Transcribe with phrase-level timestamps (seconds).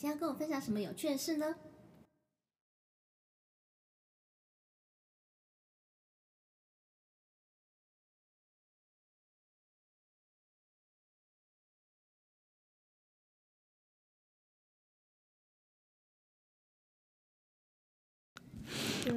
[0.00, 1.54] 今天要跟我分享什么有趣的事呢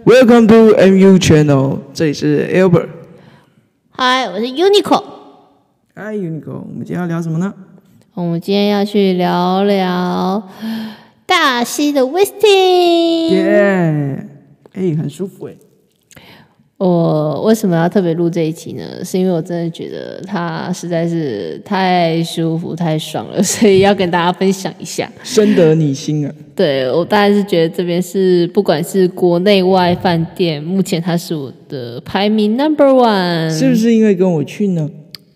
[0.03, 2.89] ？Welcome to MU Channel，这里是 Albert。
[3.93, 5.01] Hi，我是 Uniqlo。
[5.95, 7.55] Hi，Uniqlo，我们今天要聊什么呢？
[8.15, 10.47] 我们今天要去聊聊
[11.25, 13.29] 大溪的 Westin。
[13.29, 14.27] 耶，
[14.73, 15.53] 哎，很舒服哎。
[16.77, 18.83] 我为什么要特别录这一期呢？
[19.03, 26.31] 是因为我真的觉得它实在是太舒服、太爽了，所以要跟大家分享一下，深得你心啊！
[26.55, 33.49] 对，我大概是觉得这边是不管是国内外饭店，目前它是我的排名 number one。
[33.49, 34.87] 是不是因为跟我去呢？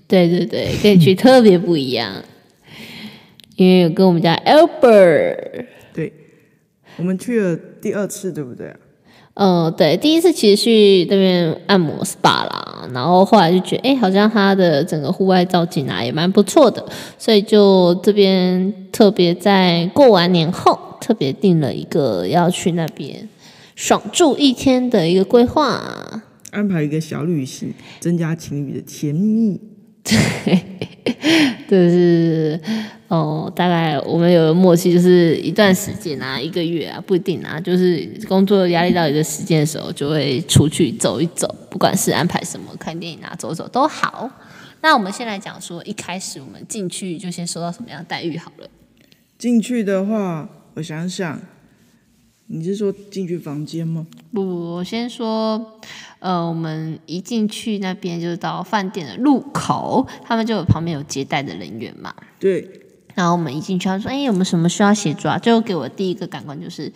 [0.07, 2.13] 对对对，跟你去特别不一样，
[3.57, 5.65] 因为有跟我们家 Albert。
[5.93, 6.13] 对，
[6.95, 8.77] 我们去了第二次，对不对啊？
[9.33, 16.83] 嗯，对，第一次其实去那边按摩 SPA 啦，然后后来就觉得，哎，好像它的整个户外造景啊也蛮不错的，
[17.19, 23.29] 所以就这边特别在过完年后，特别定了一个要去那边
[23.75, 29.61] 爽住一天的一个规划，安排一个小旅行，增加情侣的甜蜜。
[30.07, 30.63] 对，
[31.69, 32.59] 就是
[33.09, 44.29] 哦，大概我们有个默契，就是一段时间啊，一个月啊，不一定啊，就是工作压力到一个时间的时候，就会出去走一走，不管是安排什么，看电影啊，走走都好。
[44.81, 48.69] 那我们先来讲说，一开始我们进去就先收到什么样的待遇好了。
[49.37, 51.41] 进去的话，我想想，
[52.47, 54.07] 你是说进去房间吗？
[54.31, 55.79] 不不，我先说。
[56.19, 62.13] 呃，我们一进去那边就是到饭店的入口，他们就有旁边有接待的人员嘛。
[62.39, 62.67] 对。
[63.13, 66.91] 然后我们一进去，他说：“哎，有没有什么需要协助啊？”就给我第一个感官就是，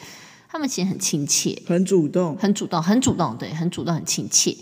[0.48, 4.56] 他们其实很亲切，很主动，很主动，很主动，对，很主动，很亲切。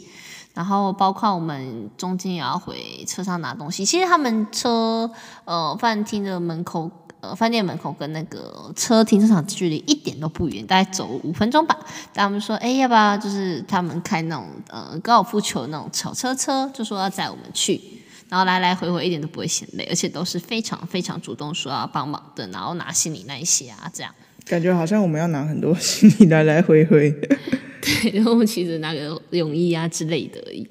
[0.54, 5.12] 然后包括我们中间也要回车上拿东西，其实他们车
[5.46, 6.90] 呃饭厅的门口。
[7.22, 11.78] 呃，饭店门口跟那个车停车场距离一点都不远，大概走五分钟吧。
[12.14, 17.82] 他们说，哎，要不要就是他们开那种呃高尔夫球那种小车车，就说要载我们去，
[18.30, 24.16] 然后来来回回一点都不会嫌累，而且都是非常非常主动说要帮忙的，然后拿行李那一些啊，这样。
[24.46, 27.12] 感觉好像我们要拿很多 行李来来回回。
[27.82, 30.68] 对，然后我们其实拿个泳衣啊之类的而已。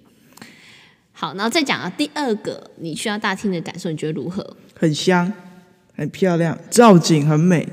[1.12, 4.56] 好，然后再讲啊，第二个你去到大厅的感受，你觉得如何？
[4.74, 5.30] 很香。
[5.98, 7.68] 很漂亮，造景很美。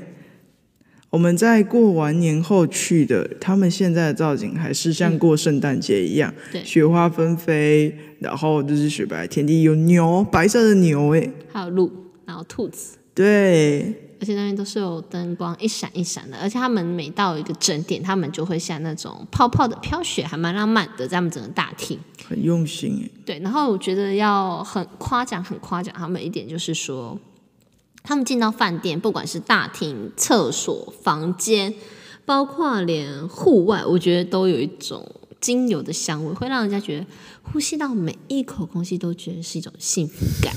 [1.10, 11.90] 我们在过完年后去的，他们现在的造景还是像过圣诞节一样，对，雪花纷飞，然后就是雪白天地，有牛，白色的牛，哎，还有鹿，
[12.26, 13.82] 然后兔子，对，
[14.20, 21.98] 而且那边都是有灯光一闪一闪的，而且他们每到一个整点，他们就会像那种泡泡的飘雪，还蛮浪漫的，在他们整个大厅，
[22.28, 23.10] 很用心诶。
[23.24, 27.18] 对，然后我觉得要很夸奖，很夸奖他们一点就是说。
[28.06, 31.74] 他们进到饭店，不管是大厅、厕所、房间，
[32.24, 35.04] 包括连户外，我觉得都有一种
[35.40, 37.06] 精油的香味，会让人家觉得
[37.42, 40.54] 呼吸到每一口空气都觉得是一种幸福感。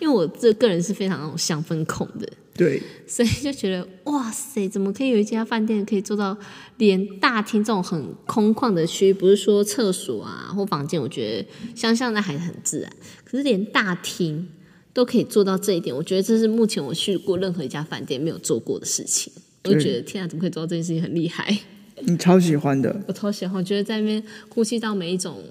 [0.00, 6.34] 因为我这个人是非常那种香氛控的，对，所以就觉得哇塞，怎么可以有一家饭店可以做到
[6.78, 12.90] 连大厅这种很空旷的区域，不是说厕所啊或房间，我觉得想象的还很自然，
[13.24, 14.48] 可是连大厅。
[14.92, 19.32] 都可以做到这一点，我觉得这是目前我去过任何一家饭店没有做过的事情。
[19.64, 21.58] 我就觉得天啊，怎么可以做到这件事情，很厉害！
[22.02, 25.42] 你超喜欢的，我超喜欢，我觉得在那边呼吸到每一种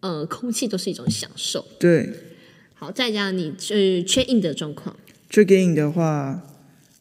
[0.00, 1.64] 呃空气都是一种享受。
[1.78, 2.10] 对，
[2.72, 4.96] 好，再加上你去 check in 的状况。
[5.30, 6.42] check in 的话，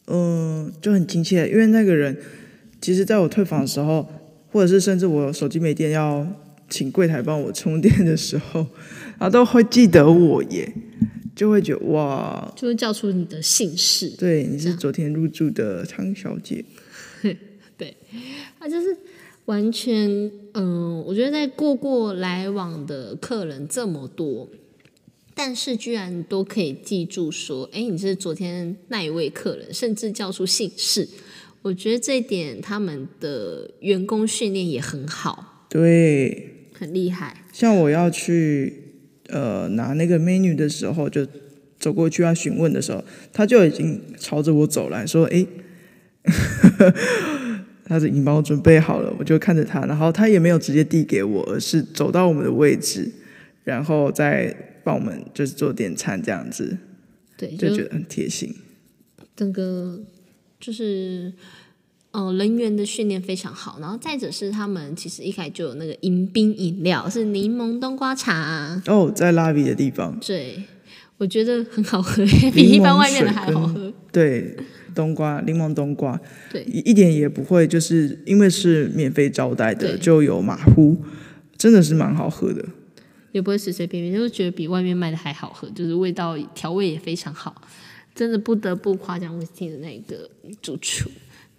[0.07, 2.17] 嗯、呃，就很亲切，因为那个人
[2.81, 4.07] 其实在我退房的时候，
[4.51, 6.27] 或者是甚至我手机没电要
[6.69, 8.67] 请柜台帮我充电的时候，
[9.17, 10.71] 他都会记得我耶。
[11.35, 14.09] 就会觉得哇，就会叫出你的姓氏。
[14.09, 16.63] 对，你是昨天入住的汤小姐。
[17.75, 17.95] 对，
[18.59, 18.95] 他就是
[19.45, 20.07] 完全，
[20.53, 24.47] 嗯、呃，我觉得在过过来往的客人这么多，
[25.33, 31.09] 但是居然都可以记住说，哎，你是昨天那一位客人，甚至叫出姓氏。
[31.63, 37.43] 我觉得这一点他们的员工训练也很好，对，很厉害。
[37.51, 38.82] 像我要去。
[39.33, 41.27] 呃，拿那个 menu 的时候，就
[41.79, 43.03] 走过去要询问的时候，
[43.33, 45.43] 他就已经朝着我走来说：“哎，
[47.83, 53.11] 他已经帮我准备好了。”我就看着他，然后他也没有直接递给我，而是走到我们的位置，
[53.63, 56.77] 然后再帮我们就是做点餐这样子。
[57.35, 58.55] 对，就觉得很贴心。
[59.35, 59.99] 整个
[60.59, 61.33] 就是。
[62.13, 68.79] 呃，人员的训练非常好，然后再者是他们其实一开始就有那个迎宾饮料，是柠檬冬瓜茶。
[68.85, 70.15] 哦，在拉比的地方。
[70.19, 70.61] 对，
[71.17, 72.23] 我觉得很好喝，
[72.53, 73.91] 比一般外面的还好喝。
[74.11, 74.55] 对，
[74.93, 76.19] 冬瓜柠檬冬瓜，
[76.51, 80.95] 对，一一点也不会，就是因为是免费招待的，就有马虎，
[81.57, 82.63] 真的是蛮好喝的。
[83.31, 87.59] 也不会随随便便，就是觉得比外面卖的还好喝，就是味道调味也非常好，
[88.13, 90.29] 真的不得不夸奖威斯汀的那个
[90.61, 91.09] 主厨。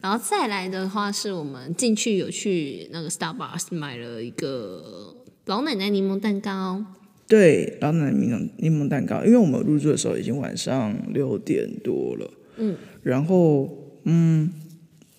[0.05, 5.17] 然后再来的话，是我们进去有去那个 Starbucks 买了一个
[5.47, 6.85] 老奶奶柠檬蛋糕。
[7.27, 12.31] 对，老奶奶柠檬柠檬蛋糕，因为我们入住的时候已经晚上六点多了。
[12.59, 12.77] 嗯。
[13.03, 13.67] 然后，
[14.03, 14.53] 嗯，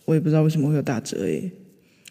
[0.06, 1.52] 我也不知道为什么会有打折诶。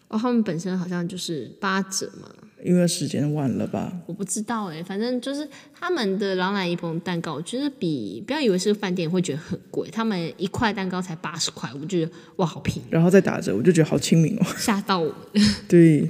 [0.09, 2.29] 哦，他们本身好像就是八折嘛。
[2.65, 3.93] 因为时间晚了吧？
[4.07, 12.81] 我不知道哎，反正就是他们的老奶一捧蛋糕，我觉得比不要以为是饭店会觉得很贵，他们一块蛋糕才八十块，我觉得哇好便宜。
[12.89, 15.13] 然后再打折，我就觉得好亲民哦， 吓到我。
[15.69, 16.09] 对，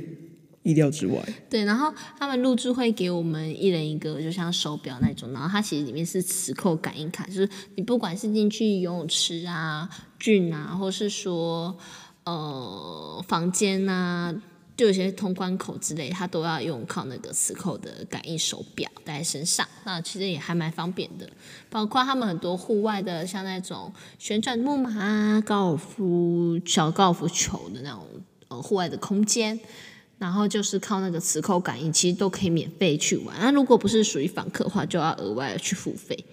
[0.63, 1.21] 意料之外。
[1.49, 11.77] 对，然后他们入住会给我们一人一个，就像手表那种，然后它其实里面是磁扣感应卡，就是你不管是进去游泳池啊、菌啊，或是说
[12.23, 14.33] 呃房间啊。
[14.77, 21.29] 就有些通关口之类，它都要用靠那个磁扣的感应手表戴在身上，那其实也还蛮方便的。
[21.69, 28.05] 包括他们很多户外的，像那种旋转木马啊、高尔夫小高尔夫球的那种
[28.49, 29.57] 呃户外的空间，
[30.17, 33.35] 然后就是靠那个磁扣感应，其实都可以免费去玩。
[33.39, 36.25] 那如果不是属于访客的话，就要额外去付费。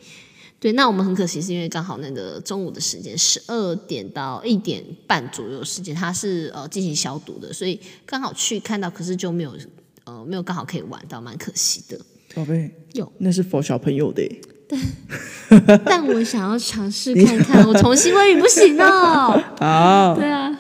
[0.63, 9.53] 对，那我们很可惜，是因为刚好那个中午的时间，十二点到一点半左右的时间，它是呃进行消毒的，所以刚好去看到，可是就没有
[10.05, 11.99] 呃没有刚好可以玩到，蛮可惜的。
[12.33, 14.23] 宝贝，有那是 for 小朋友的，
[14.69, 19.43] 但但我想要尝试看看，我童心未泯不行哦。
[19.59, 20.57] 好，对啊，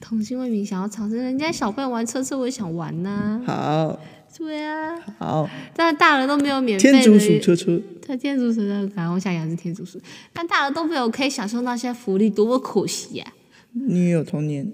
[0.00, 3.46] 童心未泯想要尝试，人家小朋友玩车车，我也想玩呐、啊。
[3.46, 4.00] 好。
[4.38, 7.00] 对啊，好，但大人都没有免费的。
[7.00, 10.00] 天竺鼠车车，他天竺鼠的，感觉我想养只天竺鼠，
[10.32, 13.34] 但大人都没有可以享受那些福利，多么可惜呀、啊！
[13.72, 14.72] 你也有童年，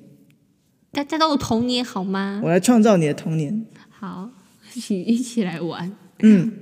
[0.92, 2.42] 大家都有童年好吗？
[2.44, 3.64] 我来创造你的童年。
[3.88, 4.28] 好，
[4.74, 5.90] 一起一起来玩。
[6.20, 6.52] 嗯，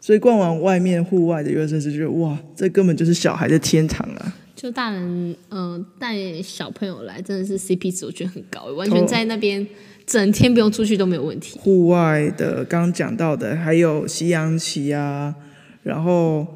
[0.00, 4.36] 所以逛完外面户外的游乐设施，得哇，这根本就是小孩的天堂啊！
[4.64, 9.66] 就大人嗯带、呃、小朋友来，真的是 CP 值我觉得很高，完全在那边。
[10.06, 11.58] 整天不用出去都没有问题。
[11.58, 15.34] 户外的刚讲到的，还有西洋棋啊，
[15.82, 16.46] 然后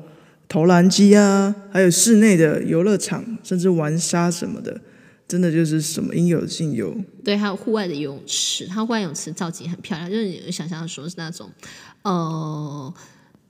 [0.49, 4.81] 投篮机啊，还有室内的游乐场，甚至玩沙什么的，
[5.26, 6.96] 真的就是什么应有尽有。
[7.22, 11.50] 对，还有户外的游泳池，它户外泳池造景很漂亮，就是你想象说是那种，
[12.02, 12.94] 呃，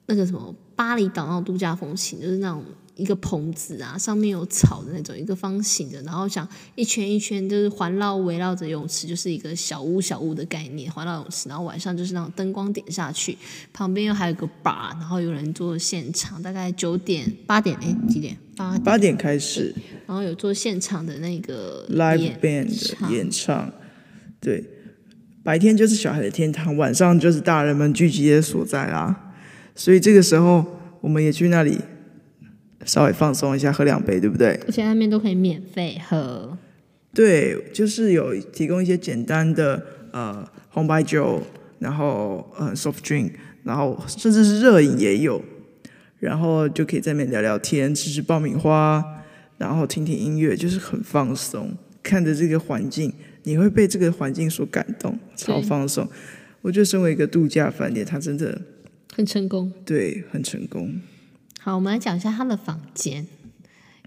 [0.06, 2.64] 那个什么巴厘岛那种度假风情，就是那种。
[2.98, 13.38] 一个棚子啊，上面有草的那种，一个方形的，然后想一圈一圈，就是环绕围绕着泳池，就是一个小屋小屋的概念，环绕泳池，然后晚上就是那种灯光点下去，
[13.72, 19.72] 旁边又还有个 bar，然后有人做现场，大概九点八点哎几点八点八点开始，
[20.04, 23.72] 然后有做现场的那个 live band 的演唱，
[24.40, 24.64] 对，
[25.44, 29.34] 白天就是小孩的天堂，晚上就是大人们聚集的所在啦，
[29.76, 30.66] 所以这个时候
[31.00, 31.78] 我们也去那里。
[32.84, 34.58] 稍微放松一下，喝两杯，对不对？
[34.66, 36.56] 而且那边都可以免费喝。
[37.14, 39.82] 对，就是有提供一些简单的
[40.12, 41.42] 呃红白酒，
[41.78, 43.32] 然后呃 soft drink，
[43.64, 45.42] 然后甚至是热饮也有，
[46.20, 49.04] 然后就可以在那边聊聊天，吃吃爆米花，
[49.56, 51.76] 然后听听音乐，就是很放松。
[52.02, 56.08] 看着这个环境，你会被这个环境所感动，超放松。
[56.62, 58.60] 我觉得身为一个度假饭店，它真的
[59.14, 59.72] 很成功。
[59.84, 60.94] 对，很成功。
[61.58, 63.26] 好，我们来讲一下他的房间。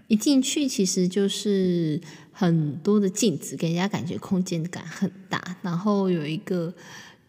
[0.08, 2.00] 一进去，其实就是
[2.32, 5.40] 很多的镜子，给人家感觉空间感很大。
[5.62, 6.72] 然后有一个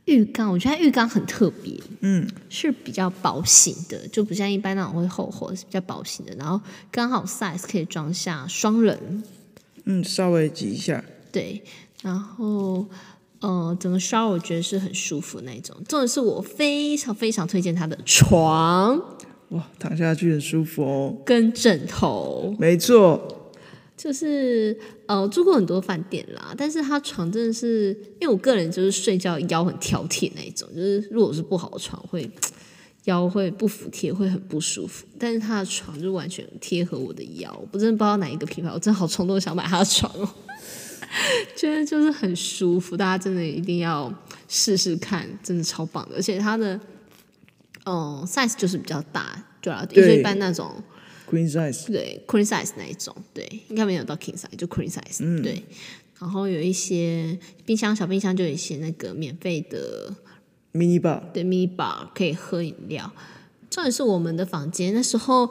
[0.05, 6.33] 浴缸，我觉得浴缸很特别，嗯，是比较薄型的，就不像一般那种会厚厚，是比较薄型的。
[6.35, 6.59] 然后
[6.91, 9.23] 刚好 size 可以装下双人，
[9.85, 11.03] 嗯，稍微挤一下。
[11.31, 11.63] 对，
[12.01, 12.85] 然后
[13.39, 15.75] 呃，整个 shower 我觉得是很舒服那种。
[15.87, 19.01] 重点是我非常非常推荐他的床。
[19.53, 23.51] 哇，躺下去很舒服哦，跟枕头，没错，
[23.95, 32.27] 就是呃住过很多饭店啦，但是他床真的是，因为我个人就是睡觉腰很挑剔那一种，就是如果是不好的床会
[33.05, 35.05] 腰会不服帖，会很不舒服。
[35.19, 40.27] 但是他的床就完全贴合我的腰，我真的不知道哪一个品牌，我真的好冲动想买他的床哦，
[41.55, 44.11] 觉得就是很舒服，大家真的一定要
[44.47, 46.79] 试试看，真的超棒的，而且他的。
[47.85, 50.71] 嗯，size 就是比较大，对啊，因为一般那种
[51.29, 55.63] ，queen size，对，queen size 那一种，对，应该没有到 king size，就 queen size，、嗯、对。
[56.19, 60.13] 然后有一些冰箱，小冰箱就有一些那个免费的
[60.73, 63.11] mini bar，对，mini bar 可以喝饮料。
[63.69, 65.49] 重点是我们的房间那时候。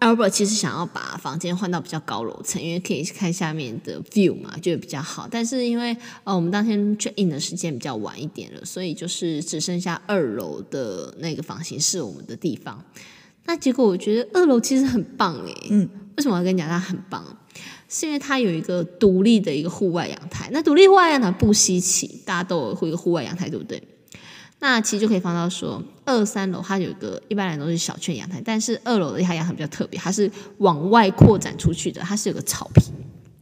[0.00, 5.28] Albert 其实想要把房间换到比较高楼层，因为可以看下面的 view 嘛，就比较好。
[5.30, 12.84] 但是因为呃我们当天 check in 的时间比较晚一点了，所以就是只剩下二楼的那个房型是我们的地方。
[13.46, 17.24] 那结果我觉得二楼其实很棒诶，嗯，为什么我要跟你讲它很棒？
[17.88, 20.50] 是因为它有一个独立的一个户外阳台。
[20.52, 23.82] 那独立户外阳台不稀奇，大家都有会有户外阳台，对不对？
[24.60, 32.92] 那其实就可以放到说，二三楼它有一个一般来都是小圈阳台，但是二楼的它阳台比较特别，它是往外扩展出去的，它是有个草坪。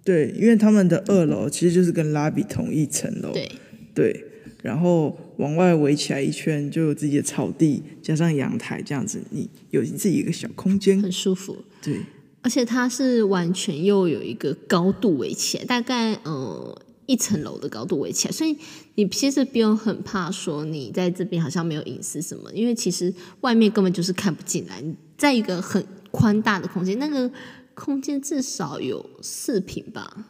[0.04, 3.32] 对，因为他们的二楼其实就是跟拉比同一层楼。
[3.32, 3.50] 对
[3.94, 4.24] 对，
[4.62, 11.56] 然后往外围起来一圈，就有自己的草地，加上阳台这样子，你有自己一个小空间，很舒服。
[11.82, 12.00] 对，
[12.42, 16.82] 而且它是完全又有一个高度围起来，大概呃。
[17.06, 18.56] 一层楼的高度围起来，所以
[18.96, 24.82] 你其实不用很怕说你在这边好像没有隐私什么，因为其实外面根本就是看不进来。
[25.16, 27.30] 在一个很宽大的空间，那个
[27.74, 30.26] 空间至少有四平吧，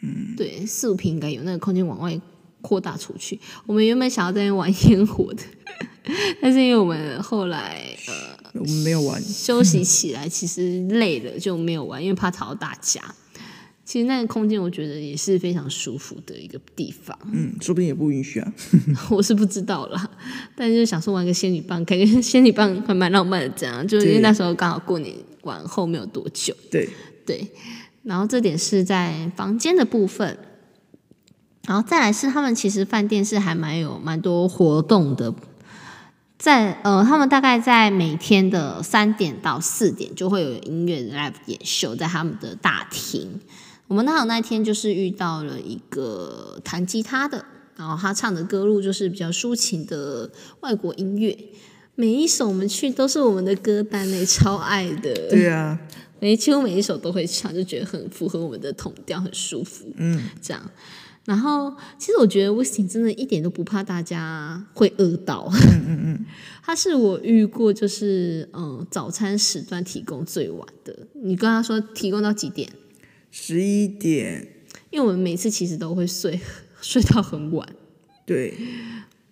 [0.00, 2.20] 嗯，对，四五坪应该有那个空间往外
[2.60, 3.38] 扩大出去。
[3.66, 5.42] 我们原本想要在那边玩烟火的，
[6.42, 13.00] 但是因为我们后来呃，我们没有玩，休息起来其实累了就没有玩，因为怕吵到大家。
[13.84, 17.16] 其实那个空间，我觉得也是非常舒服的一个地方。
[17.30, 18.54] 嗯，说不定也不允许啊，
[19.10, 20.10] 我是不知道啦。
[20.56, 23.48] 但是想说玩个仙女棒，感觉仙女棒还蛮浪漫的。
[23.50, 26.56] 这样，就是因为那时候刚好过年完后没有多久。
[26.70, 26.88] 对
[27.26, 27.46] 对。
[28.04, 30.38] 然后这点是在房间的部分，
[31.66, 35.34] 然后再来是他们其实饭店是还蛮有蛮多活动的。
[36.38, 43.40] 在呃，他们大概在每天的三点到四点就会有音乐的 live 演秀，在他们的大厅。
[43.86, 47.44] 我们刚好那天就是遇到了一个弹吉他的，
[47.76, 51.36] 然后他唱的歌路就是比较抒情的外国音乐，
[51.94, 55.12] 每一首我们去都是我们的歌单呢，超爱的。
[55.28, 55.78] 对啊，
[56.18, 59.86] 每几乎每一首都会唱，就觉得很符合我们的统调，很舒服。
[59.96, 60.70] 嗯，这样。
[61.26, 65.48] 然后其实我觉得 Westin 真的一点都不怕大家会饿到。
[65.50, 66.26] 嗯嗯嗯，
[66.62, 70.94] 他是我遇过就是嗯早餐时段提供最晚的。
[71.22, 72.68] 你跟他说提供到几点？
[73.36, 74.46] 十一点，
[74.90, 76.38] 因为我们每次其实都会睡
[76.80, 77.68] 睡到很晚，
[78.24, 78.54] 对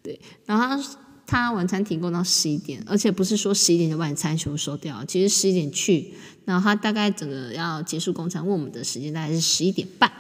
[0.03, 0.19] 对。
[0.45, 6.13] 然后他他晚餐提供到十一点，而且不是说十一点的晚餐全部收掉，其实十一点去，
[6.45, 10.11] 然后他大概整个要结束工厂问我们的时间大概是十一点半。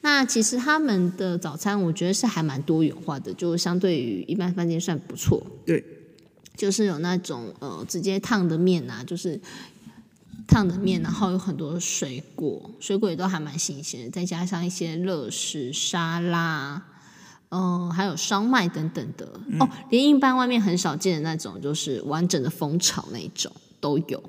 [0.00, 5.46] 那其实他们的早餐我觉得是还蛮多元化的，就相对于一般饭店算不错。
[5.66, 5.84] 对，
[6.56, 9.38] 就是有那种呃直接烫的面啊，就是。
[10.46, 16.82] 烫的面，然后有很多水果，水果也都还蛮新鲜的，再加上一些热食、沙拉，
[17.48, 19.28] 嗯、呃，还有烧麦等等的。
[19.48, 23.50] 嗯、哦，连一般外面很少见的那种，就是完整的蜂巢那种
[23.80, 24.22] 都有，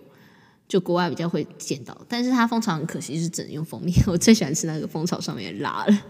[0.68, 1.96] 就国外比较会见到。
[2.10, 6.02] 但是它蜂巢很可惜是只能用蜂蜜，我最喜欢吃那个蜂巢上面的拉了。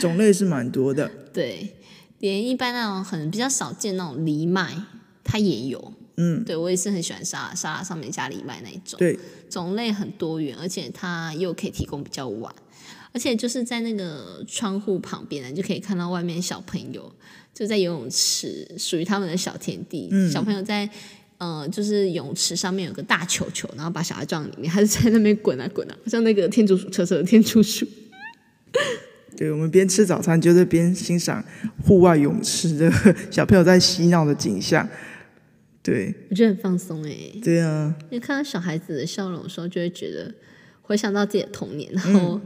[0.00, 1.76] 种类是蛮多的，对，
[2.18, 4.74] 连一般那种很比较少见那种藜麦，
[5.22, 5.92] 它也有。
[6.20, 8.98] 嗯，对，我也是很喜欢沙拉，沙拉上面加藜麦那一种。
[8.98, 12.54] 对，种类很多元，而且它又可以提供比较晚，
[13.12, 17.10] 而且就是在那个窗户旁边呢，就可以看到外面小朋友
[17.54, 20.08] 就在游泳池，属于他们的小天地。
[20.12, 20.86] 嗯，小朋友在
[21.38, 27.86] 呃，就是泳池上面有个大球球，然后把小孩撞里面，还是在那边滚啊滚啊，像那个天竺鼠车车的天竺鼠。
[29.36, 31.42] 对，我们边吃早餐，就是边欣赏
[31.82, 32.92] 户外泳池的
[33.30, 34.86] 小朋友在嬉闹的景象。
[35.82, 37.16] 对，我觉得很放松哎。
[37.42, 40.32] 对啊，因为看到小孩子的笑容的时候，就会觉得
[40.82, 42.40] 回想到自己的童年，然后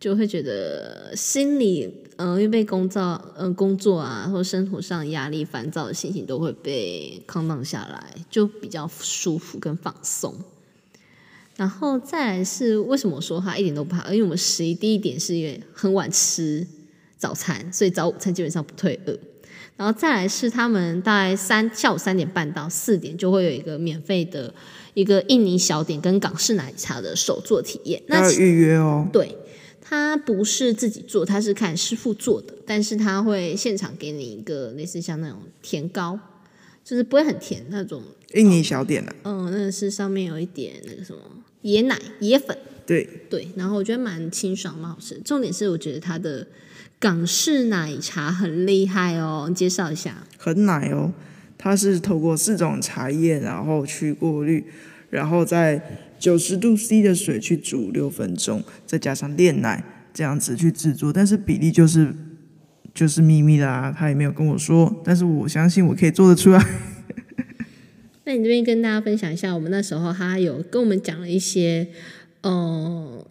[0.00, 3.00] 就会觉得心里嗯，因为被工作
[3.36, 10.34] 嗯、呃、工作啊，或生活上压力烦躁的心情都会被 calm down 下来，就比较舒服跟放松。
[11.56, 14.04] 然后再来是为什么我说他一点都不怕？
[14.12, 16.66] 因为我们十一第一点是因为很晚吃
[17.16, 19.18] 早餐，所以早午餐基本上不退饿。
[19.78, 24.52] 然后再来是他们大概三下午三点半到四点就会有一个免费的
[24.92, 29.08] 一个印尼小点跟港式奶茶的手作体验，那要预约哦。
[29.12, 29.36] 对，
[29.80, 36.18] 他不是自己做，他是看师傅做的，但是他会现场给你一个类似像那种甜糕，
[36.82, 38.02] 就是不会很甜那种
[38.34, 39.16] 印尼小点的、啊。
[39.26, 41.20] 嗯，那个是上面有一点那个什么
[41.62, 45.20] 椰奶椰粉，对对，然后我觉得蛮清爽蛮好吃。
[45.24, 46.44] 重点是我觉得它的。
[47.00, 50.24] 港式奶茶很厉害哦，你介绍一下。
[50.36, 51.12] 很奶哦，
[51.56, 54.64] 它是透过四种茶叶，然后去过滤，
[55.10, 61.12] 然后在九十度 C 的水去煮六分钟，再加上炼奶，这样子去制作。
[61.12, 62.12] 但是比例就是
[62.92, 66.64] 就是秘密啦，他也没有跟我说，但是我相信我可以做得出来。
[68.24, 71.86] 那你这边跟大家分享一下，我们那时候他有跟我们讲了一些，
[72.42, 73.26] 呃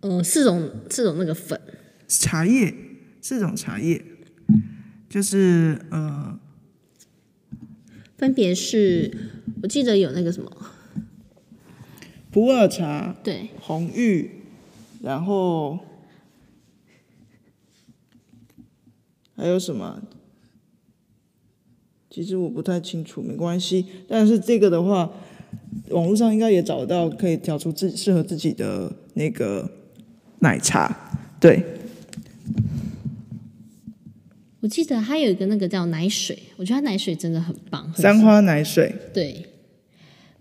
[0.00, 1.58] 呃，四种四种那个粉
[2.06, 2.72] 茶叶，
[3.28, 4.04] 四种茶叶，
[5.08, 6.38] 就是呃，
[8.16, 10.48] 分别是我记得有那个什么
[12.30, 14.30] 普洱茶，对，红玉，
[15.02, 15.80] 然后
[19.34, 20.00] 还有什么？
[22.08, 23.86] 其实我不太清楚，没关系。
[24.06, 25.10] 但是这个的话，
[25.90, 29.68] 网络上应该也找到，可以调出自适合自己的那个
[30.38, 31.18] 奶茶。
[31.40, 31.75] 对，
[34.66, 37.94] 我记得还有一个那个叫奶水，我觉得它奶水真的很棒。
[37.94, 39.48] 三花奶水，对，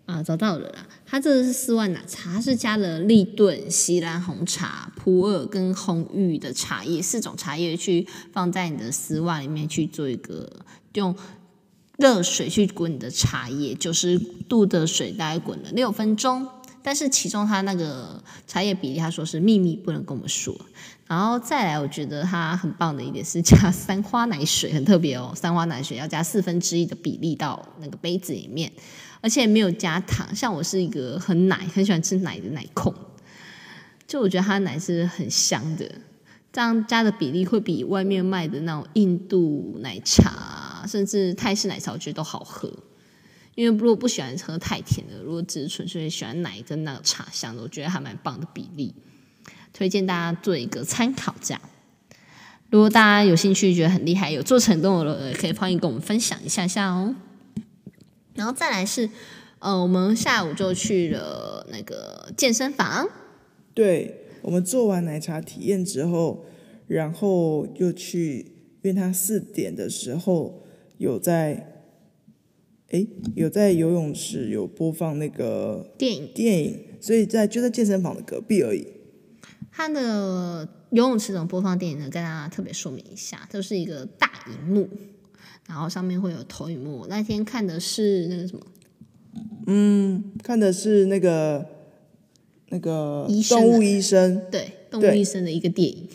[0.08, 0.88] 啊，找到了啦。
[1.06, 10.52] 它这个是丝袜奶茶，它是加了立顿、锡兰红茶、普洱跟红玉的茶叶四种茶叶去放在你的丝袜里面去做一个
[10.94, 11.16] 用。
[12.00, 14.18] 热水去滚你的茶叶，九十
[14.50, 16.48] 度的水大概滚了六分钟。
[16.82, 20.60] 但是其中它那个茶叶比例，他说是秘密，不能跟我们说。
[21.08, 25.32] 然后再来，我觉得它很棒的一点是加三花奶水，很特别哦。
[25.36, 28.72] 三花奶水要加四分之一的比例到那个杯子里面，
[29.22, 30.36] 而且没有加糖。
[30.36, 32.92] 像我是一个很奶、很喜欢吃奶的奶控，
[34.08, 35.90] 就我觉得它的奶是很香的。
[36.52, 42.74] 这样加的比例会比外面卖的那种印度奶茶，甚至泰式奶茶，我觉得都好喝。
[43.54, 48.96] 因为如果不喜欢喝太甜的，如果只是纯粹喜欢奶跟那个茶香的，我觉得还蛮棒的比例。
[49.76, 51.62] 推荐大家做一个参考，这样。
[52.70, 57.14] 如果大家有兴趣，觉得很厉害，有做成功的，可以欢迎跟我们分享一下下哦。
[58.36, 59.10] 然后再来是，
[59.60, 63.10] 呃，我们下午就去了那个健身房。
[63.74, 64.22] 对。
[64.42, 66.46] 我们做完奶茶体验之后，
[66.86, 68.52] 然后又去，
[68.84, 70.62] 因为他四点的时候
[71.00, 71.82] 有在，
[72.90, 78.86] 诶，有在游泳池有播放那个电影，电影，所以在就在健身房的隔壁而已。
[79.76, 82.06] 他的游泳池怎么播放电影呢？
[82.06, 84.88] 跟大家特别说明一下，就是一个大荧幕，
[85.68, 87.06] 然后上面会有投影幕。
[87.10, 88.66] 那天看的是那个什么？
[89.68, 91.66] 嗯，看的是那个。
[92.70, 96.10] 那个动物医生，对动物医生的一个电影，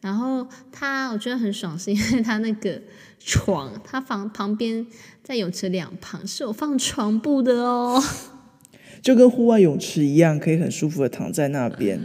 [0.00, 2.82] 然后他我觉得很爽，是因为他那个
[3.20, 4.84] 床，他房旁边
[5.22, 8.02] 在泳池两旁是有放床布的哦，
[9.00, 12.00] 就跟户外泳池一样，可以很舒服的躺在那边。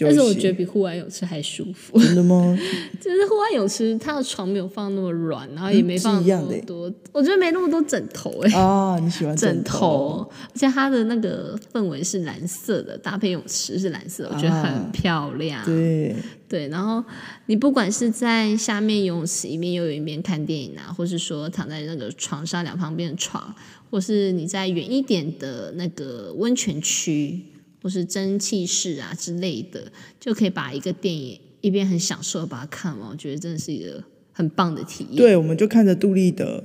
[0.00, 1.98] 但是我觉得比户外泳池还舒服。
[2.00, 2.58] 真的吗？
[3.00, 8.52] 就是户外泳池，它的床没有放那么软，然后也没放那么多，嗯、我觉得没那么多枕头哎。
[8.52, 9.62] 啊，你喜欢枕头？
[9.62, 15.60] 枕头，而且它的那个氛围是蓝色的，搭配泳池是蓝色，我觉得很漂亮。
[15.60, 16.16] 啊、对
[16.48, 17.04] 对，然后
[17.46, 23.54] 你不管是在下面游泳池一面游泳一边看电影啊，或是说躺在那个床上两旁边的床，
[23.90, 27.42] 或是你在远一点的那个温泉区。
[27.82, 29.90] 或是蒸汽室啊之类的，
[30.20, 35.16] 就可以把一个电影一边很享受的把它看完，我觉得真的是一个很棒的体验。
[35.16, 36.62] 对，我们就看着杜立德，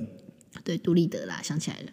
[0.64, 1.90] 对，杜立德啦，想起来了，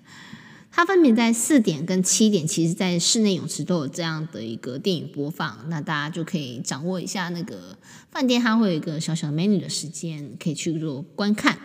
[0.71, 7.77] 它分别在四点跟七点，其实在室内泳池都有这样的一个电影播放，那大家就可以掌握一下那个
[8.11, 11.57] 饭店它会有一个小小 menu 的时间，可以去做观看。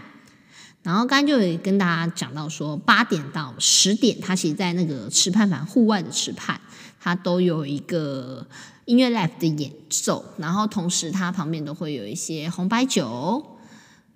[0.83, 6.59] 然后刚才就有跟大家讲到说，八点到十点，它其实在那个池畔旁户外的池畔。
[7.01, 8.47] 它都有一个
[8.85, 13.43] 音乐 live 的演奏，然后同时它旁边都会有一些红白酒，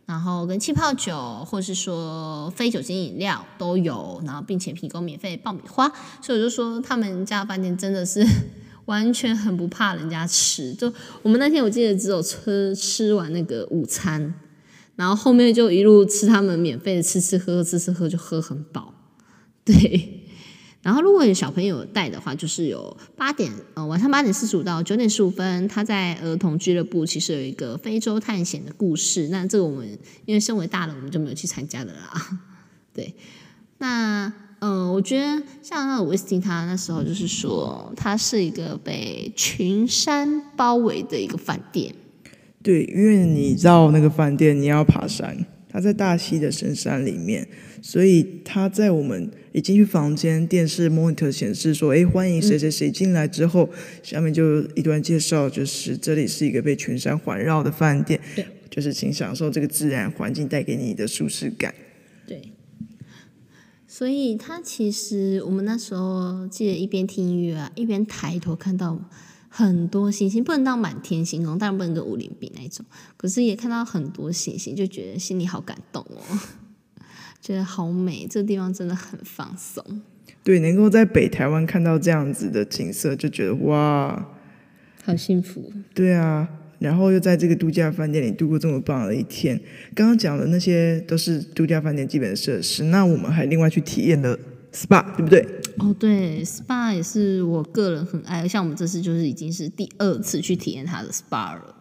[0.05, 8.23] 然后跟气泡酒，或是说非酒精饮料都有，然后并且提供免费爆米花，所以我就说他们家饭店真的是
[8.85, 10.75] 完全很不怕人家吃。
[10.75, 10.93] 就
[11.23, 14.35] 我们那天我记得只有吃吃完那个午餐，
[14.97, 18.93] 然后后面就一路吃他们免费的吃吃喝喝吃吃喝就喝很饱，
[19.65, 20.24] 对。
[20.85, 29.29] 然后，如果有小朋友带的话，就是有八点，呃，晚上八点四十五到九点十五分，他在儿童俱乐部其实有一个非洲探险的故事。
[29.29, 32.39] 那这个我们因为身为大人，我们就没有去参加的啦。
[32.93, 33.15] 对，
[33.79, 34.27] 那
[34.59, 41.95] 嗯、呃，我觉得像那个威斯汀，他那时候就是说，他是一个被群山包围的一个饭店。
[42.63, 45.47] 对，因为你到那个饭店，你要爬山。
[45.75, 47.45] 他在大溪的深山里面，
[47.83, 53.69] 所以他在我们一进去房间，电视 monitor 显示说：“哎，欢迎谁谁谁进来。”之后，
[54.01, 61.75] 下面就一段介绍，就是这里是一个被群山环绕的饭店，对，就是请享受这个自然环境带给你的舒适感。
[62.25, 62.53] 对，
[63.89, 69.11] 所以他其实我们那时候记得一边听音乐啊，一边抬头看到
[69.57, 72.85] 很多星星，不能到满天星空，当然不能跟武林比那种，
[73.17, 76.41] 可是也看到很多星星，就觉得心里好感动哦，
[77.41, 80.03] 觉得好美，这个地方真的很放松。
[80.43, 84.29] 对，能够在北台湾看到这样子的景色，就觉得哇，
[85.05, 85.73] 好幸福。
[85.95, 86.49] 对啊。
[86.81, 89.59] 然后又在这个度假饭店里度过这么棒的一天。
[89.95, 94.39] 刚刚讲的那些都是度假饭店基本的设施，那我们还另外去体验了
[94.75, 95.41] SPA，对不对？
[95.79, 101.75] 哦，对，SPA 也是我个人很爱，像我们这次就是已经是第二次去体验它的 SPA 了。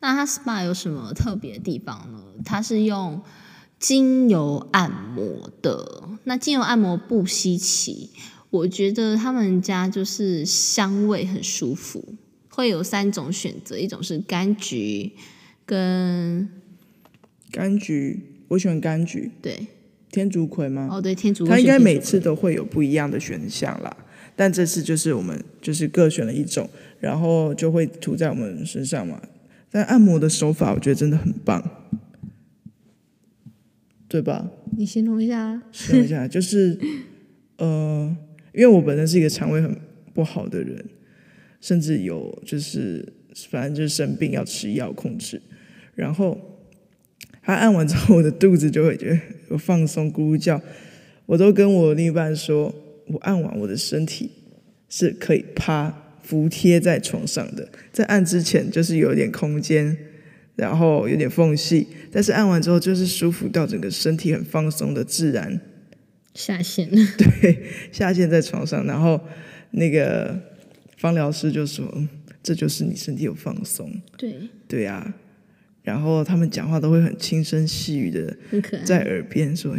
[0.00, 2.20] 那它 SPA 有什么特别的地方呢？
[2.44, 3.22] 它是用
[3.78, 8.10] 精油按摩的，那精油按摩不稀奇，
[8.50, 12.14] 我觉得他们家就是香味很舒服。
[12.54, 15.12] 会有三种选择，一种是柑橘
[15.64, 16.46] 跟
[17.50, 19.32] 柑橘，我喜欢柑橘。
[19.40, 19.66] 对，
[20.12, 20.88] 天竺葵吗？
[20.88, 21.50] 哦，对，天竺葵。
[21.50, 23.96] 它应该每次都会有不一样的选项啦，
[24.36, 26.70] 但这次就是我们就是各选了一种，
[27.00, 29.20] 然后就会涂在我们身上嘛。
[29.70, 31.60] 但按摩的手法，我觉得真的很棒，
[34.06, 34.48] 对吧？
[34.76, 35.60] 你形容一下。
[35.72, 36.78] 形容一下，就是
[37.58, 38.16] 呃，
[38.54, 39.76] 因为我本身是一个肠胃很
[40.14, 40.84] 不好的人。
[41.62, 43.06] 甚至有就是，
[43.48, 45.40] 反正就是生病要吃药控制，
[45.94, 46.36] 然后
[47.42, 49.18] 他按完之后，我的肚子就会觉得
[49.50, 50.60] 有放松，咕咕叫。
[51.26, 52.74] 我都跟我另一半说，
[53.06, 54.30] 我按完我的身体
[54.88, 59.96] 是可以趴服贴在床上的，在按之前就是有点空间，
[60.56, 65.60] 然后有点缝隙，但是按完之后就是舒服到整个身体很放松的自然
[66.34, 66.88] 下线。
[67.18, 69.20] 对，下线在床上，然后
[69.72, 70.40] 那个。
[70.98, 71.84] 芳疗师就说
[72.44, 74.36] ：“这就是你身体有放松。”对
[74.68, 75.12] 对啊，
[75.82, 78.36] 然后他们讲话都会很轻声细语的，
[78.84, 79.76] 在耳边说：“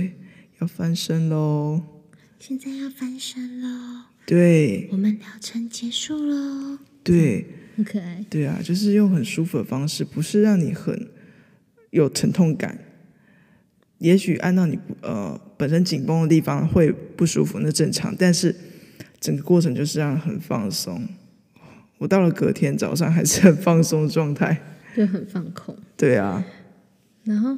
[0.59, 1.81] 要翻身喽！”
[2.39, 4.03] 现在要翻身喽！
[4.25, 6.77] 对，我们疗程结束喽！
[7.03, 8.25] 对，很可爱。
[8.29, 11.09] 对啊，就是用很舒服的方式，不是让你很
[11.91, 12.79] 有疼痛感。
[13.99, 18.55] 也许按到你呃本身紧绷的地方会不舒服，那正常，但是。
[19.19, 21.07] 整个过程就是让人很放松，
[21.97, 24.61] 我到了隔天早上还是很放松状态，
[24.95, 25.75] 就很放空。
[25.97, 26.43] 对啊，
[27.23, 27.57] 然后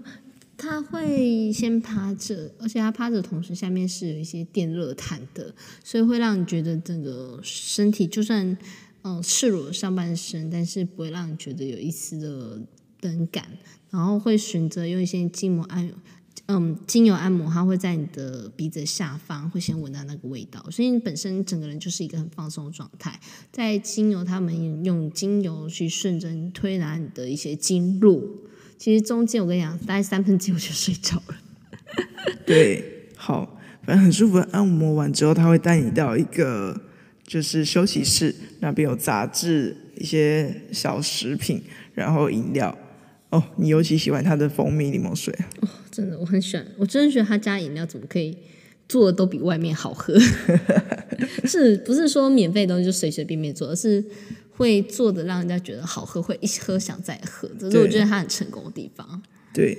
[0.58, 8.58] 他会先趴着，而且他趴着同时下面是有一些电热毯的，所以会让你觉得整个身体就算
[9.04, 12.62] 嗯赤裸上半身，但是不会让你觉得有一丝的
[13.02, 13.46] 冷感。
[13.92, 15.90] 然后会选择用一些筋膜按。
[16.48, 23.20] 嗯，精油按摩它会在你的鼻子下方，会先闻到那个味道，所以你本身整个人就是一个很放松的状态。
[23.52, 28.22] 在精油，他们用精油去顺着推拿你的一些经络，
[28.78, 31.36] 其实中间我跟你讲，大概三分之我就睡着了。
[32.46, 34.38] 对，好，反正很舒服。
[34.52, 36.80] 按摩完之后，他会带你到一个
[37.26, 41.64] 就是休息室，那边有杂志、一些小食品，
[41.96, 42.78] 然后饮料。
[43.36, 45.34] 哦，你尤其喜欢它的蜂蜜柠檬水。
[45.62, 46.66] 哦，真的，我很喜欢。
[46.78, 48.38] 我真的觉得他家饮料怎么可以
[48.88, 50.18] 做的都比外面好喝？
[51.46, 54.04] 是不是说免费的东西就随随便便做，而是
[54.52, 59.22] 会做的让人家觉得好喝，会一喝想再喝，这是我觉得他很成功的地方。
[59.54, 59.78] 对。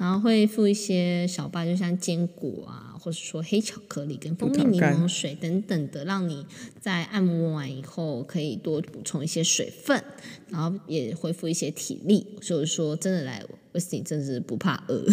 [0.00, 6.46] 然后会附一些小巴，就像坚果啊，或者说黑巧克力跟蜂蜜柠檬水等等的，让你
[6.80, 10.02] 在按摩完以后可以多补充一些水分，
[10.48, 12.26] 然后也恢复一些体力。
[12.40, 15.04] 所以说，真的来威斯汀真的是不怕饿。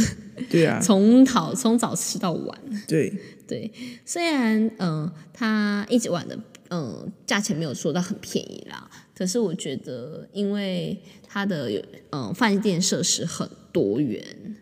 [0.50, 2.58] 对啊， 从早从早吃到晚。
[2.88, 3.14] 对
[3.46, 3.70] 对，
[4.06, 6.34] 虽然嗯、呃，它一直晚的
[6.70, 10.98] 嗯、呃，价钱没有说到很便宜啦，可是我觉得因为
[11.28, 11.70] 它的
[12.12, 14.56] 嗯、呃、饭店设施很多元。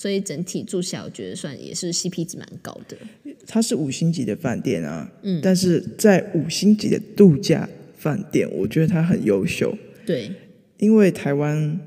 [0.00, 2.96] 所以整体住起来，我觉得算也是 CP 值蛮高的。
[3.46, 9.76] 它是五星级的饭店啊，嗯，但是在五星级的度假饭店，我觉得它很优秀。
[10.06, 10.30] 对，
[10.78, 11.78] 因为台湾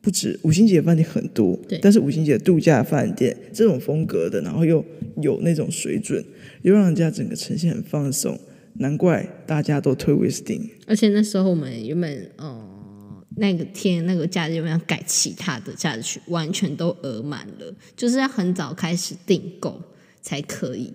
[0.00, 4.84] 不止五星级的饭店很多，对，但是五星级的度假饭店这种风格的，然后又
[5.18, 6.24] 有那种水准，
[6.62, 8.36] 又让人家整个呈现很放松，
[8.80, 10.68] 难怪大家都推威斯汀。
[10.88, 12.71] 而且那时候我们原本哦。
[13.36, 16.20] 那个天那个假日有没有改其他的假日去？
[16.28, 19.80] 完全都额满了，就是要很早开始订购
[20.20, 20.92] 才可以。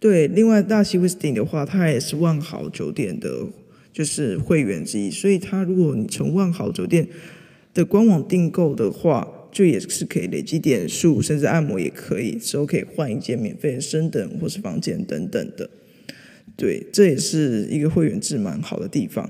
[0.00, 3.46] 对，另外大溪威斯汀的话，它也是万豪酒店的，
[3.92, 7.08] 就是会员之一，所以它如果你从万豪酒店
[7.74, 15.68] 的官网订购的话，就也是可以累积点数，甚至按摩也可以，之后可以换一间免费的升等或是房间等等的。
[16.56, 19.28] 对，这也是一个会员制蛮好的地方。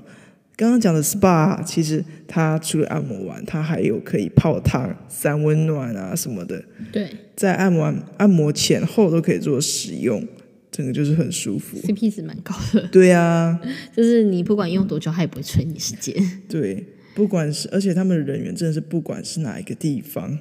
[0.59, 6.61] 刚刚讲的 SPA，其实它除了按摩完，它还有可以泡汤、散温暖啊什么的。
[6.91, 10.21] 对，在按摩按摩前后都可以做使用，
[10.69, 11.77] 整个就是很舒服。
[11.77, 12.85] CP 值蛮高的。
[12.89, 13.57] 对啊，
[13.95, 16.13] 就是你不管用多久，它也不会催你时间。
[16.49, 20.37] 对，不管是而且他们的人员真的是不管是哪一个地方，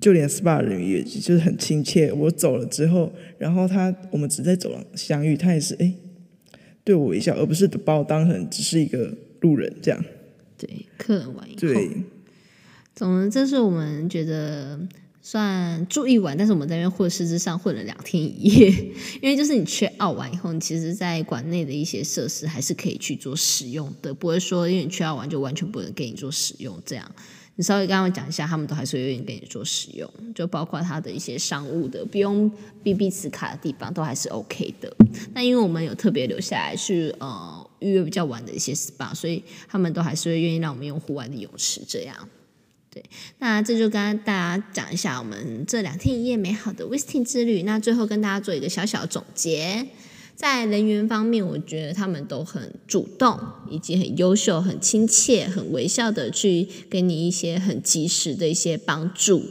[0.00, 2.12] 就连 SPA 人员也就是很亲切。
[2.12, 5.94] 我走了之后，然后他我们只在走廊相遇，他也是哎。
[6.90, 10.04] 对我微笑，而不是把我当成只是一个路人这样。
[10.58, 11.60] 对，客人玩以后。
[11.60, 11.88] 对，
[12.96, 14.76] 总之这是我们觉得
[15.22, 18.70] 算住一晚，但是我们在那边混，实质上混了两天一夜。
[19.22, 27.08] 因为就是你 check out 完以后，你其实在馆内的一些设施还是可以去做使用的，不会说因为你 check out 完就完全不能给你做使用这样。
[27.60, 32.50] 你稍微跟他们讲一下，他们都还是愿意给你做使用，就包括他的一些商务的，不用
[32.82, 34.90] BB 磁卡的地方都还是 OK 的。
[35.34, 42.16] 那因为我们有特别留下来去呃预约比较晚的一些 SPA，所以他们都还是会愿意让我们用户外的泳池这样。
[42.90, 43.04] 对，
[43.40, 47.64] 那这就跟大家讲一下我们这两天一夜美好的 Wisting 之旅。
[47.64, 49.86] 那最后跟大家做一个小小的总结。
[50.40, 59.44] 在人员方面，我觉得他们都很主动，以及很优秀、很亲切、很微笑的去给你一些很及时的一些帮助。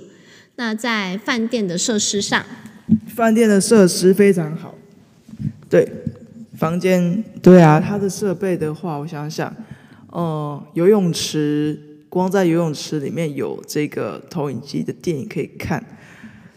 [0.55, 2.43] 那在饭店的设施上，
[3.05, 4.73] 饭店的设施非常好。
[5.69, 5.87] 对，
[6.57, 9.55] 房间，对啊，它的设备的话，我想想，
[10.07, 15.85] 呃，游泳池，光在游泳池里面有这个投影机的电影可以看，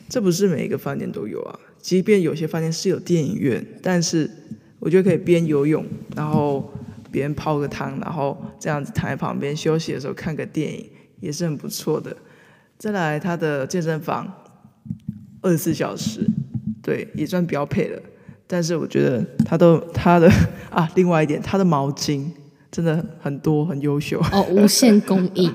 [0.09, 1.59] 这不是每一个饭店都有啊。
[1.83, 4.31] 即便有些饭店是有电影院，但是
[4.79, 6.73] 我觉得可以边游泳，然后
[7.11, 12.17] 边泡个汤，然后这样子躺在旁边休息的时候看个电影，也是很不错的。
[12.79, 14.33] 再来，它的健身房
[15.41, 16.25] 二十四小时，
[16.81, 18.01] 对，也算标配了。
[18.47, 20.31] 但是我觉得它都它的
[20.71, 22.31] 啊，另外一点，它的毛巾
[22.71, 25.53] 真的很多，很优秀哦，无限供应，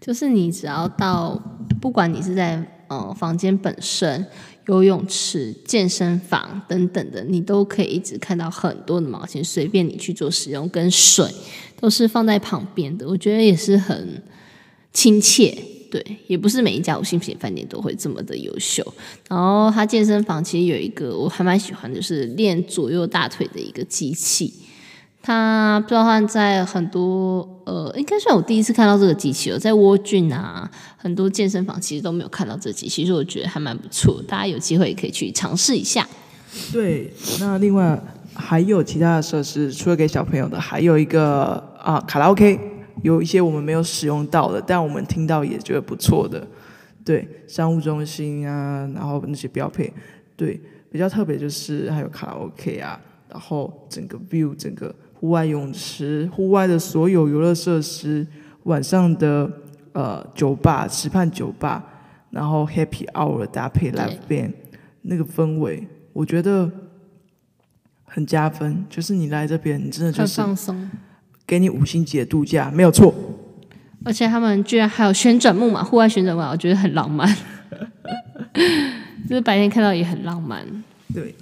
[0.00, 1.40] 就是你只要到，
[1.80, 4.26] 不管你是在呃房间本身。
[4.66, 10.68] 游泳池、健身房等等的，你都可以一直看到很多的毛巾，随便你去做使用。
[10.68, 11.28] 跟水
[11.78, 14.22] 都是放在旁边的，我觉得也是很
[14.92, 15.56] 亲切。
[15.90, 18.82] 对，也不是每一家五星级饭店都会这么的优秀。
[19.28, 24.52] 然后，它健身房其实有一个我还蛮喜欢，就是练左右大腿的一个机器。
[25.26, 36.06] 它不知道在很多呃，应该算我第一次看到这个机器了，在窝郡啊，很多健身房其实都没有看到这机器，所以我觉得还蛮不错，大家有机会可以去尝试一下。
[36.70, 37.10] 对，
[37.40, 37.98] 那另外
[38.34, 42.60] 还有其他的设施，除了给小朋友的，还有一个啊卡拉 OK，
[43.02, 46.46] 有一些我们没有使用到的，但我们听到也觉得不错的。
[47.02, 49.90] 对，商务中心啊，然后那些标配，
[50.36, 50.60] 对，
[50.92, 54.94] 比较特别就是还有卡拉 OK 啊，然后整个 view 整个。
[55.24, 58.26] 户外泳池、户外的所有游乐设施，
[58.64, 59.50] 晚上的
[59.92, 61.82] 呃酒吧、池畔酒吧，
[62.28, 64.52] 然后 Happy Hour 搭配 Live Band，
[65.00, 66.70] 那个氛围，我觉得
[68.04, 68.84] 很加分。
[68.90, 70.90] 就是你来这边，你真的就是放松，
[71.46, 73.14] 给你五星级的度假，没有错。
[74.04, 77.26] 而且他们居然还有旋转木马，户外旋转木马，我觉得很浪漫。
[79.26, 80.66] 就是白天看到也很浪漫。
[81.14, 81.34] 对。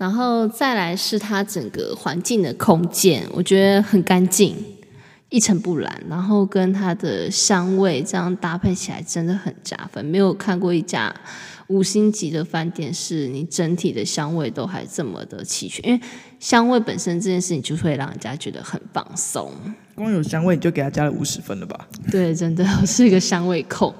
[0.00, 4.56] 然后再来是它整个环境的空间，我觉得很干净，
[5.28, 6.02] 一尘不染。
[6.08, 10.02] 然后跟它的香味这样搭配起来，真的很加分。
[10.06, 11.14] 没有看过一家
[11.66, 15.86] 五星级的饭店，是你整体的香味都还这么的齐全。
[15.86, 16.00] 因为
[16.40, 19.52] 香味本身这件事情，就会让人家觉得很放松。
[19.94, 21.86] 光有香味，你就给他加了五十分了吧？
[22.10, 23.94] 对，真的是一个香味控。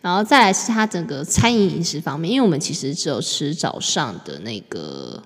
[0.00, 5.22] 然后再来是它整个餐饮饮食方面，因为我们其实只有吃早上的那个。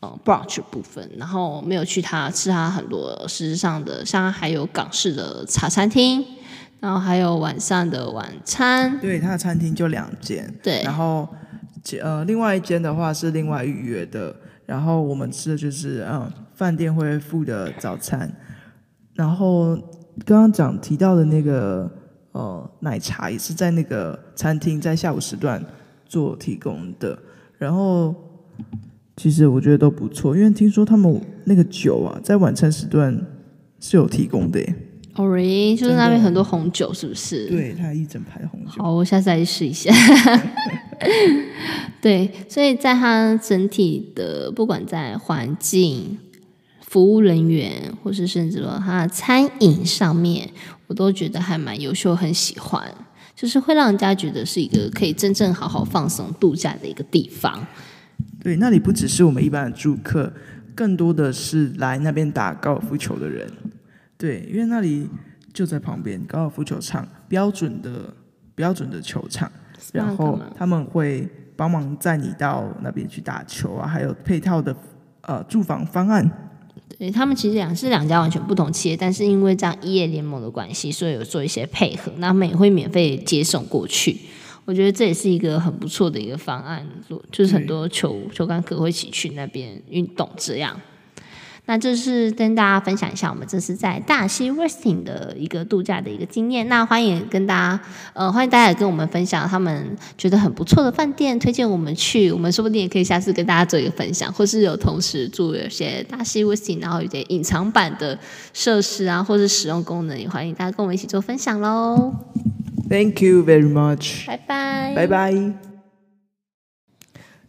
[0.00, 6.26] 呃，brunch 部分，然后没有去他吃他很多，事实上的像还有港式的茶餐厅，
[6.80, 8.98] 然后还有晚上的晚餐。
[8.98, 10.52] 对，他的餐厅就两间。
[10.60, 11.28] 对，然后
[12.00, 14.34] 呃，另外一间的话是另外预约的，
[14.66, 18.30] 然后我们吃的就是嗯饭店会附的早餐，
[19.14, 19.76] 然后
[20.24, 21.90] 刚刚讲提到的那个
[22.32, 25.64] 呃奶茶也是在那个餐厅在下午时段
[26.06, 27.18] 做提供的，
[27.58, 28.14] 然后。
[29.14, 33.14] 其实我觉得都不错，因为听说他们那个酒啊，在晚餐时段
[33.78, 34.58] 是有提供的。
[35.14, 35.76] 哦，really？
[35.76, 37.46] 就是那边很多红酒，是不是？
[37.46, 38.82] 对，它一整排的红酒。
[38.82, 39.92] 好，我下次再去试一下。
[42.00, 46.18] 对，所以在它整体的，不管在环境、
[46.80, 50.48] 服务人员，或是甚至说它的餐饮上面，
[50.86, 52.92] 我都觉得还蛮优秀，很喜欢。
[53.34, 57.66] 就是会让人家觉得是一个可以真正好好放松度假的一个地方。
[58.40, 60.32] 对，那里不只是我们一般的住客
[60.74, 63.50] 更多的是来那边打高尔夫球的人。
[64.22, 65.08] 对，因为那里
[65.52, 68.14] 就在旁边，高尔夫球场，标准的
[68.54, 69.50] 标准的球场，
[69.92, 74.76] 然后他们会帮忙载你到那边去打球啊，还有配套的
[75.22, 76.30] 呃住房方案。
[76.96, 84.16] 对，他们其实两是两家完全不同企业，但是因为这样一业联盟的关系，所以有做一些配合，那他们也会免费接送过去。
[84.64, 86.86] 我觉得这也是一个很不错的一个方案，
[87.32, 90.80] 就是很多球球杆客会一起去那边运动这样。
[91.64, 96.68] 那这是跟大家分享一下，我们这是在大溪 Westing 的一个度假的一个经验。
[96.68, 97.80] 那欢迎跟大家，
[98.14, 102.32] 呃，欢迎大家也跟我们分享他们觉得很不错的饭店，推荐我们去。
[102.32, 108.18] 我们说不定也可以下次跟大家做一个分享，或是有同时住有些大溪 Westing，然后有些隐藏版的
[108.52, 112.12] 设施啊，或是使用功能，也欢迎大家跟我们一起做分享喽。
[112.90, 114.26] Thank you very much。
[114.26, 114.94] 拜拜。
[114.96, 115.32] 拜拜。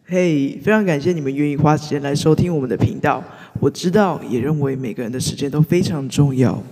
[0.06, 3.24] 嘿，非常感谢你们愿意花时间来收听我们的频道。
[3.60, 6.62] 我知道，也认为每个人的时间都非常重要。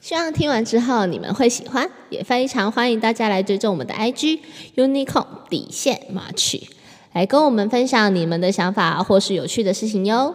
[0.00, 4.40] 希望听完之后你们会喜欢，也非常欢迎大家来追踪我们的 IG
[4.74, 6.60] Unicorn 底线 March，
[7.12, 10.34] 来跟我们分享你们的想法或是有趣的事情哟。